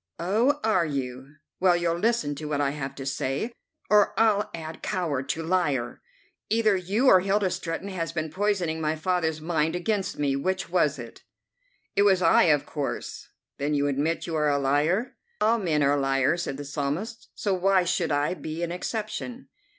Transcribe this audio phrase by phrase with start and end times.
[0.19, 1.35] "Oh, are you?
[1.59, 3.51] Well, you'll listen to what I have to say,
[3.87, 6.01] or I'll add 'coward' to 'liar.'
[6.49, 10.35] Either you or Hilda Stretton has been poisoning my father's mind against me.
[10.35, 11.21] Which was it?"
[11.95, 13.27] "It was I, of course."
[13.59, 17.53] "Then you admit you are a liar?" "'All men are liars,' said the Psalmist, so
[17.53, 19.49] why should I be an exception?"